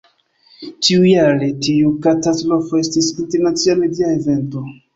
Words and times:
Tiujare, 0.85 1.49
tiu 1.67 1.93
katastrofo 2.07 2.81
estis 2.81 3.13
internacia 3.27 3.79
media 3.85 4.13
evento. 4.19 4.69